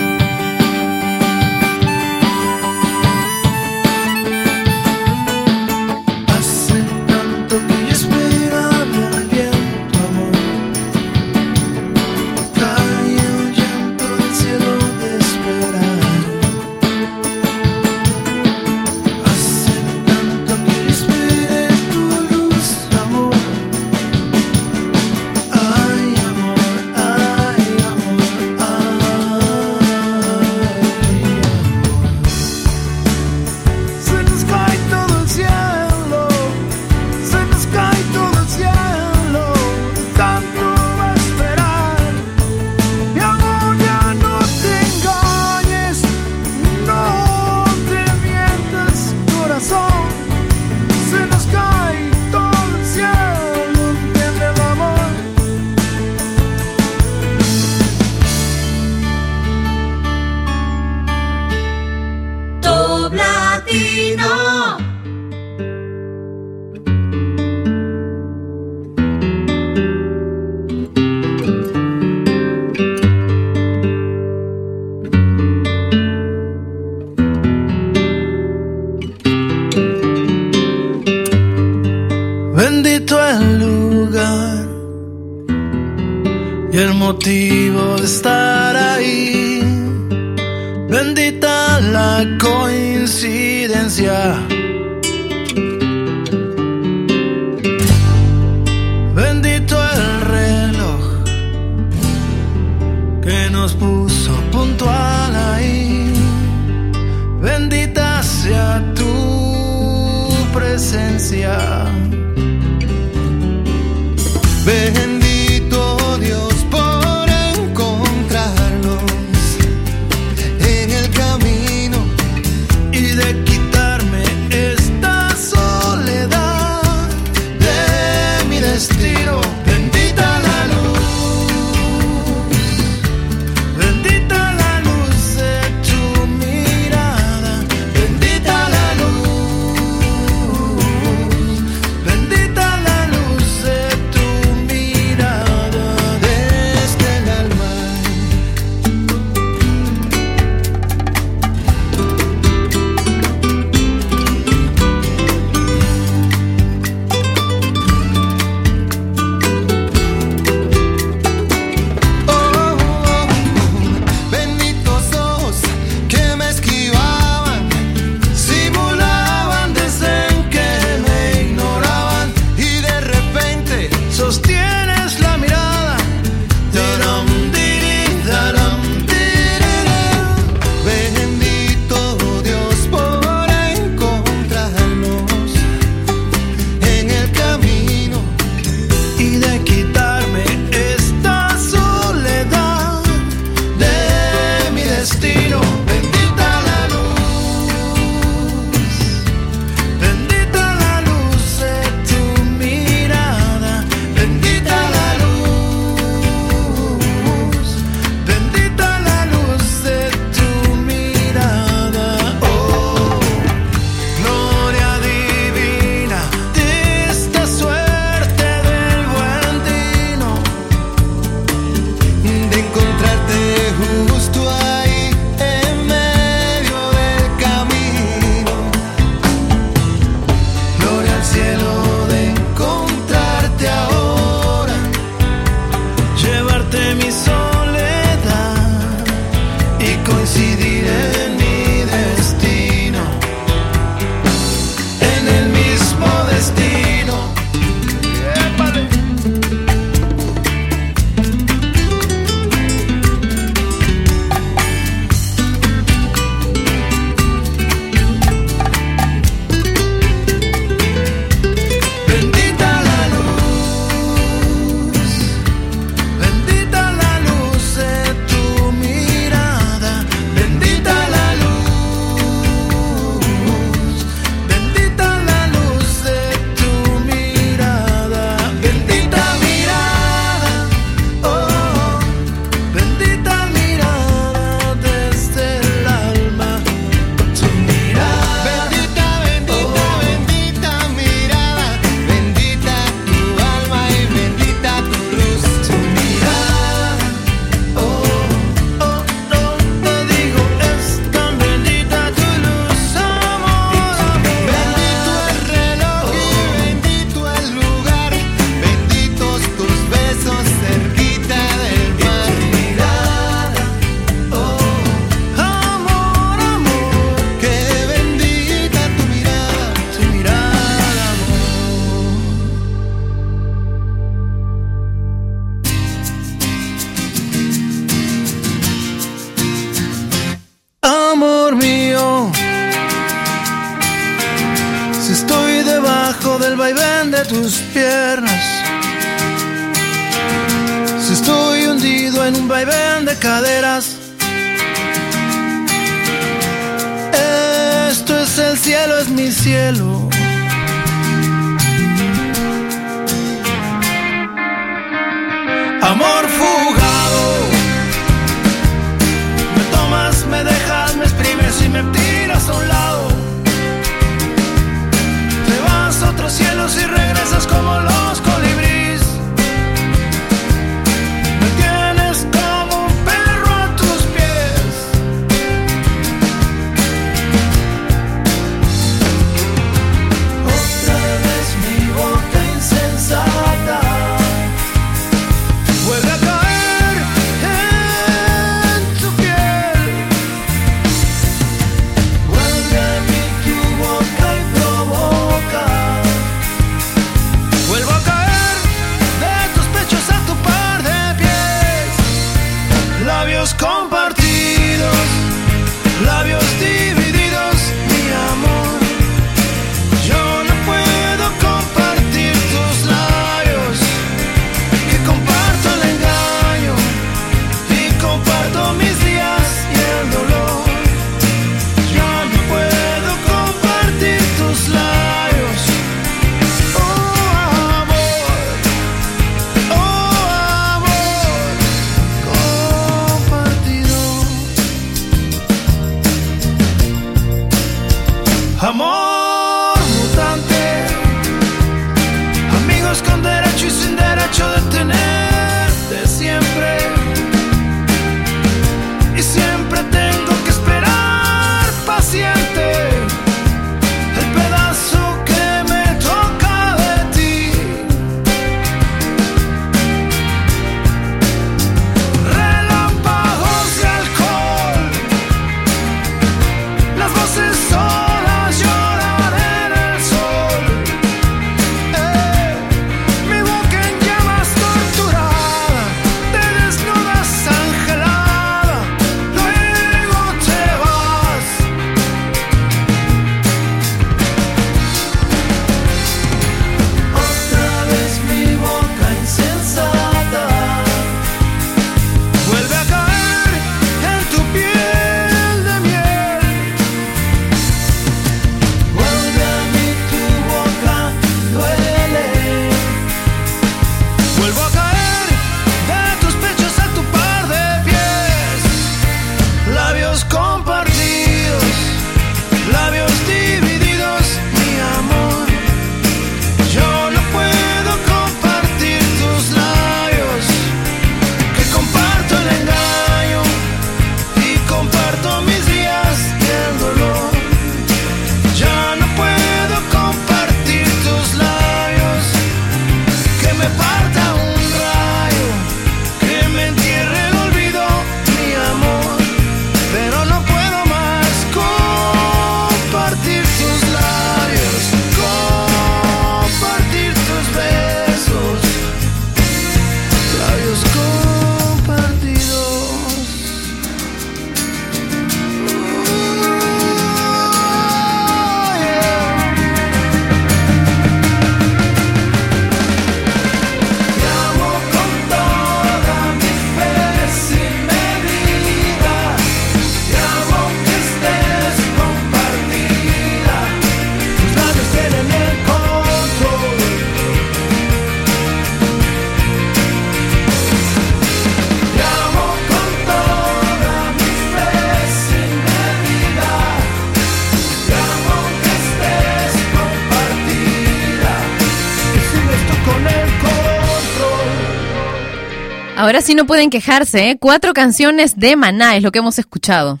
[596.10, 597.38] Ahora sí no pueden quejarse, ¿eh?
[597.38, 600.00] Cuatro canciones de Maná es lo que hemos escuchado.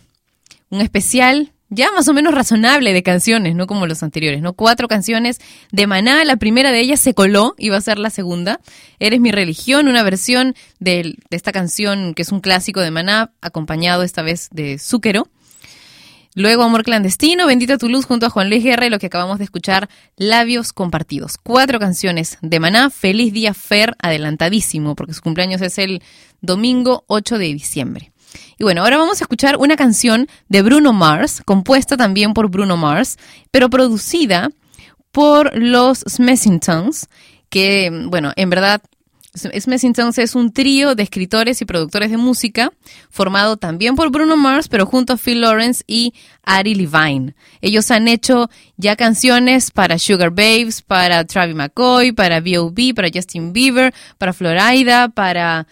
[0.68, 4.54] Un especial ya más o menos razonable de canciones, no como los anteriores, ¿no?
[4.54, 5.38] Cuatro canciones
[5.70, 8.58] de Maná, la primera de ellas se coló y va a ser la segunda.
[8.98, 13.30] Eres mi religión, una versión de, de esta canción que es un clásico de Maná,
[13.40, 15.28] acompañado esta vez de Zúquero.
[16.34, 19.38] Luego Amor Clandestino, Bendita tu Luz junto a Juan Luis Guerra y lo que acabamos
[19.38, 21.38] de escuchar, Labios Compartidos.
[21.42, 26.02] Cuatro canciones de Maná, Feliz Día Fer, adelantadísimo, porque su cumpleaños es el
[26.40, 28.12] domingo 8 de diciembre.
[28.58, 32.76] Y bueno, ahora vamos a escuchar una canción de Bruno Mars, compuesta también por Bruno
[32.76, 33.18] Mars,
[33.50, 34.50] pero producida
[35.10, 36.60] por los Smashing
[37.48, 38.80] que, bueno, en verdad
[39.34, 42.72] Smith entonces es un trío de escritores y productores de música,
[43.10, 47.34] formado también por Bruno Mars, pero junto a Phil Lawrence y Ari Levine.
[47.60, 53.52] Ellos han hecho ya canciones para Sugar Babes, para Travis McCoy, para B.O.B., para Justin
[53.52, 55.68] Bieber, para Florida, para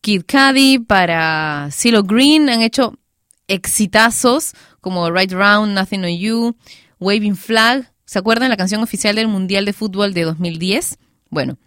[0.00, 2.48] Kid Cudi, para CeeLo Green.
[2.48, 2.94] Han hecho
[3.46, 6.56] exitazos como Right Round, Nothing on You,
[6.98, 7.92] Waving Flag.
[8.06, 10.98] ¿Se acuerdan la canción oficial del Mundial de Fútbol de 2010?
[11.30, 11.58] Bueno,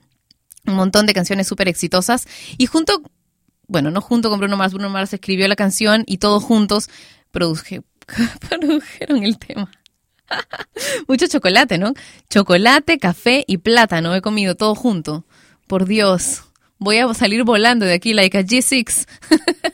[0.67, 2.27] un montón de canciones súper exitosas.
[2.57, 3.01] Y junto,
[3.67, 6.89] bueno, no junto con Bruno Mars, Bruno Mars escribió la canción y todos juntos
[7.31, 9.71] produjeron el tema.
[11.07, 11.93] Mucho chocolate, ¿no?
[12.29, 15.25] Chocolate, café y plátano he comido todo junto.
[15.67, 16.43] Por Dios,
[16.77, 19.07] voy a salir volando de aquí like a G6.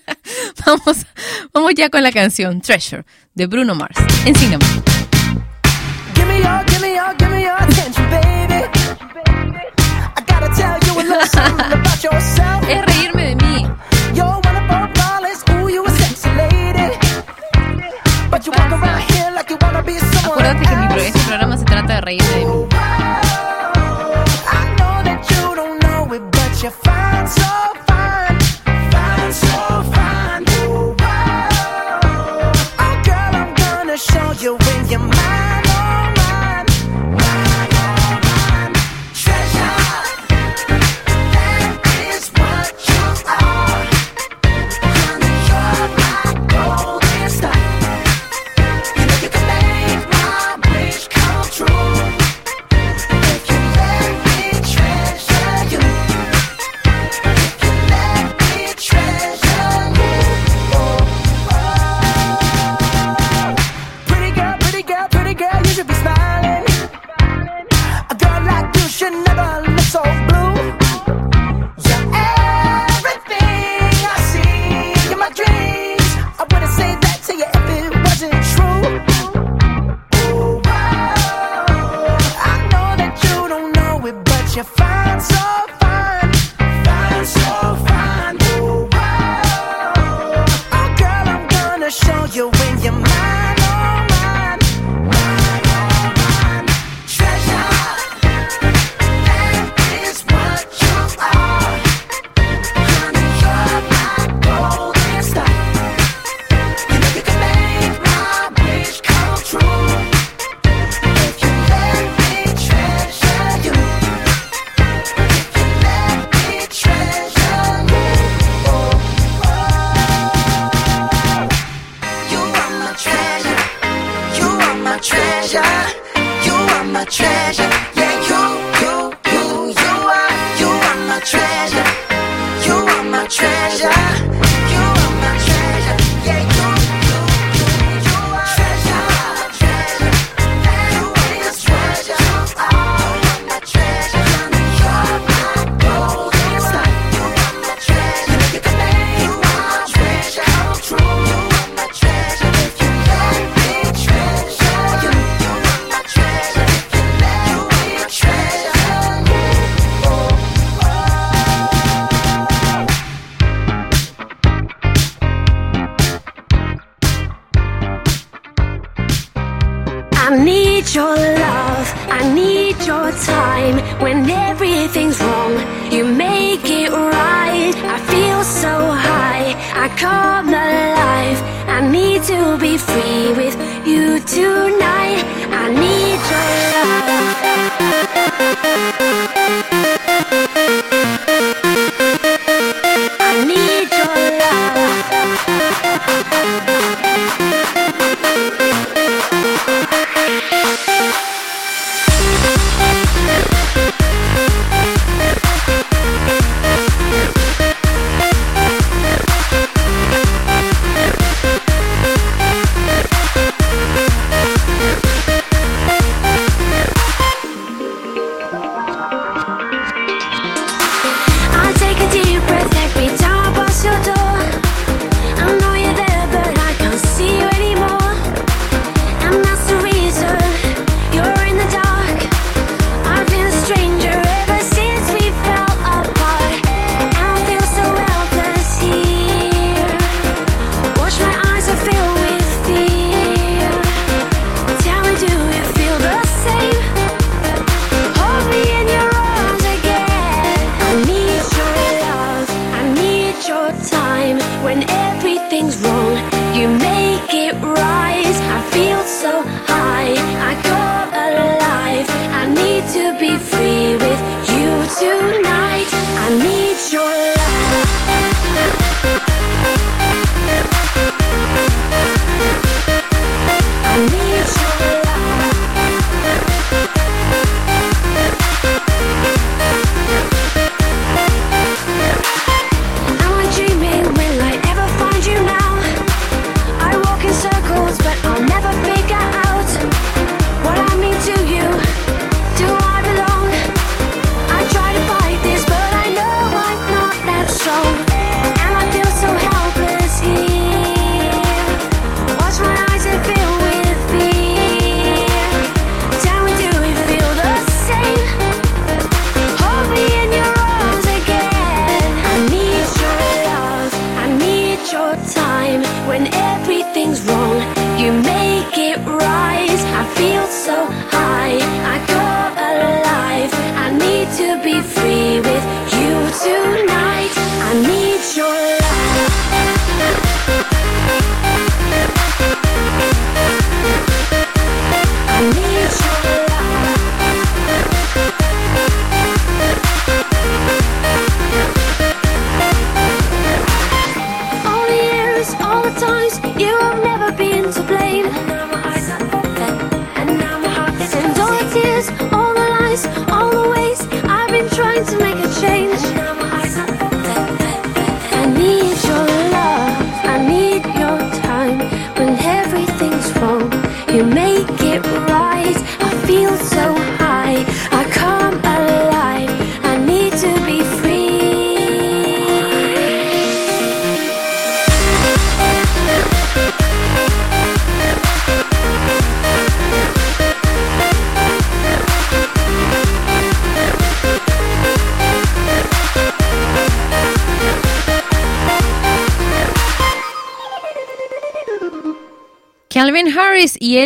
[0.65, 1.05] vamos,
[1.53, 4.65] vamos ya con la canción Treasure de Bruno Mars en Cinema.
[6.15, 7.30] Give me your, give me
[12.69, 13.67] es reírme de mí.
[20.25, 22.67] Acuérdate que mi este programa se trata de reírme de mí.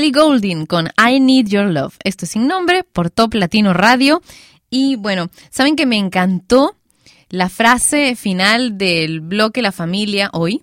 [0.06, 1.96] Ellie Goulding con I Need Your Love.
[2.04, 4.22] Esto es sin nombre por Top Latino Radio.
[4.70, 6.76] Y bueno, saben que me encantó
[7.30, 10.62] la frase final del bloque La Familia hoy.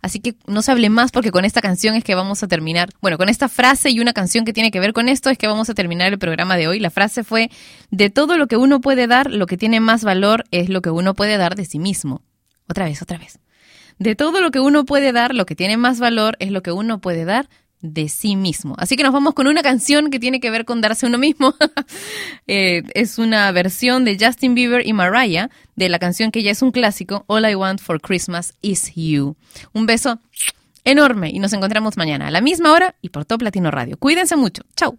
[0.00, 2.88] Así que no se hable más porque con esta canción es que vamos a terminar.
[3.02, 5.48] Bueno, con esta frase y una canción que tiene que ver con esto es que
[5.48, 6.80] vamos a terminar el programa de hoy.
[6.80, 7.50] La frase fue,
[7.90, 10.90] de todo lo que uno puede dar, lo que tiene más valor es lo que
[10.90, 12.22] uno puede dar de sí mismo.
[12.70, 13.38] Otra vez, otra vez.
[13.98, 16.72] De todo lo que uno puede dar, lo que tiene más valor es lo que
[16.72, 17.50] uno puede dar
[17.82, 18.74] de sí mismo.
[18.78, 21.54] Así que nos vamos con una canción que tiene que ver con darse uno mismo.
[22.48, 26.60] Eh, es una versión de Justin Bieber y Mariah de la canción que ya es
[26.60, 29.36] un clásico, All I Want for Christmas Is You.
[29.72, 30.18] Un beso
[30.84, 33.96] enorme y nos encontramos mañana a la misma hora y por Top Latino Radio.
[33.96, 34.62] Cuídense mucho.
[34.76, 34.98] Chau.